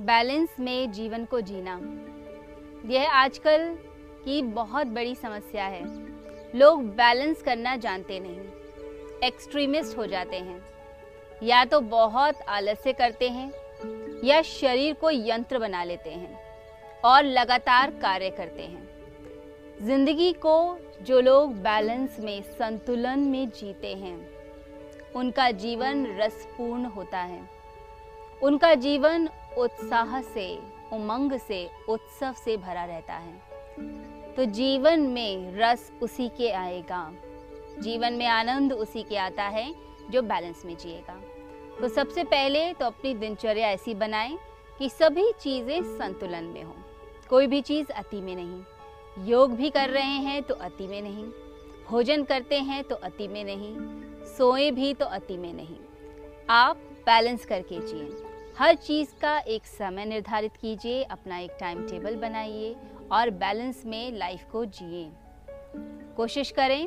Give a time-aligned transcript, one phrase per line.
[0.00, 1.80] Balance में जीवन को जीना।
[2.86, 3.78] यह आजकल
[4.24, 5.84] की बहुत बड़ी समस्या है।
[6.58, 8.40] लोग बैलेंस करना जानते नहीं।
[9.28, 10.60] एक्सट्रीमिस्ट हो जाते हैं।
[11.42, 13.52] या तो बहुत आलस्य करते हैं,
[14.24, 16.38] या शरीर को यंत्र बना लेते हैं
[17.04, 18.88] और लगातार कार्य करते हैं।
[19.82, 24.28] ज़िंदगी को जो लोग बैलेंस में, संतुलन में जीते हैं,
[25.14, 27.48] उनका जीवन रसपूर्ण होता है।
[28.42, 29.28] उनका जीवन
[29.58, 30.58] उत्साह से,
[30.92, 33.32] उमंग से, उत्सव से भरा रहता है।
[34.34, 37.12] तो जीवन में रस उसी के आएगा।
[37.78, 39.74] जीवन में आनंद उसी के आता है,
[40.10, 41.20] जो बैलेंस में जिएगा।
[41.80, 44.38] तो सबसे पहले तो अपनी दिनचर्या ऐसी बनाएँ
[44.78, 46.76] कि सभी चीज़ें संतुलन में हो।
[47.30, 48.62] कोई भी चीज़ अति में नहीं।
[49.26, 51.24] योग भी कर रहे हैं तो अति में नहीं।
[51.88, 53.76] भोजन करते हैं तो अति में नहीं।
[54.36, 55.76] सोए भी तो अति में नहीं।
[56.50, 62.14] आप बैलेंस करके जिए। हर चीज़ का एक समय निर्धारित कीजिए, अपना एक टाइम टेबल
[62.16, 62.74] बनाइए
[63.12, 65.08] और बैलेंस में लाइफ को जिए।
[66.16, 66.86] कोशिश करें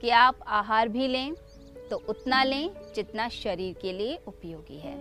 [0.00, 1.34] कि आप आहार भी लें
[1.90, 4.94] तो उतना लें जितना शरीर के लिए उपयोगी है।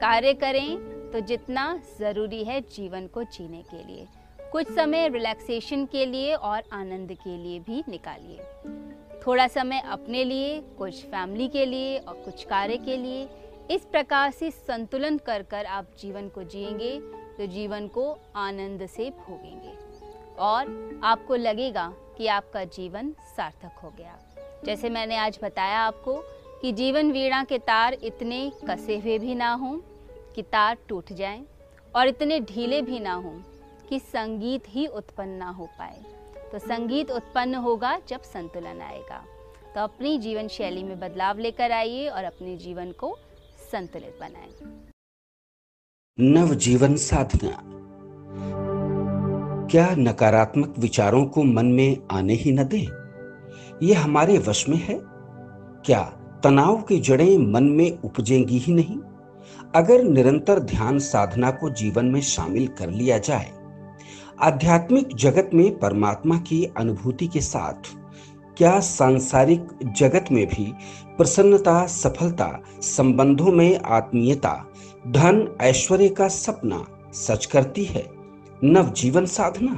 [0.00, 0.76] कार्य करें
[1.12, 4.06] तो जितना ज़रूरी है जीवन को जीने के लिए।
[4.52, 10.60] कुछ समय रिलैक्सेशन के लिए और आनंद के लिए भी निकालिए। थोड़ा समय अपने लिए,
[10.78, 13.28] कुछ फैमिली के लिए और कुछ कार्य के लिए
[13.70, 16.98] इस प्रकार से संतुलन कर कर आप जीवन को जिएँगे
[17.38, 19.72] तो जीवन को आनंद से भोगेंगे।
[20.38, 24.18] और आपको लगेगा कि आपका जीवन सार्थक हो गया।
[24.64, 26.14] जैसे मैंने आज बताया आपको
[26.62, 29.78] कि जीवन वीणा के तार इतने कसे हुए भी ना हों
[30.34, 31.44] कि तार टूट जाएँ,
[31.94, 33.38] और इतने ढीले भी ना हों
[33.88, 36.02] कि संगीत ही उत्पन्न ना हो पाए।
[36.52, 39.24] तो संगीत उत्पन्न होगा जब संतुलन आएगा।
[39.74, 43.16] तो अपनी जीवन शैली में बदलाव लेकर आइए और अपने जीवन को
[43.72, 44.88] संतुलित बनाएँ।
[46.20, 47.62] नवजीवन साधना।
[49.66, 52.86] क्या नकारात्मक विचारों को मन में आने ही न दें?
[53.82, 55.00] ये हमारे वश में है।
[55.86, 56.02] क्या
[56.44, 58.96] तनाव की जड़ें मन में उपजेंगी ही नहीं?
[59.74, 63.52] अगर निरंतर ध्यान साधना को जीवन में शामिल कर लिया जाए,
[64.40, 68.07] आध्यात्मिक जगत में परमात्मा की अनुभूति के साथ
[68.58, 70.74] क्या सांसारिक जगत में भी
[71.18, 74.66] प्रसन्नता, सफलता, संबंधों में आत्मीयता,
[75.08, 78.06] धन, ऐश्वर्य का सपना सच करती है?
[78.64, 79.74] नव जीवन साधना?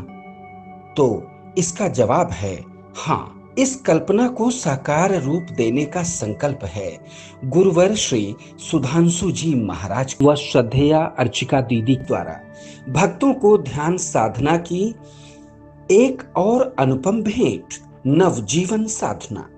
[0.97, 1.27] तो
[1.59, 2.65] इसका जवाब है
[2.97, 6.99] हाँ इस कल्पना को साकार रूप देने का संकल्प है।
[7.45, 8.37] गुरुवर श्री
[8.71, 12.41] सुधांशु जी महाराज व श्रद्धेया अर्चिका दीदी द्वारा
[12.89, 14.95] भक्तों को ध्यान साधना की
[15.91, 19.49] एक और अनुपम भेंट नवजीवन साधना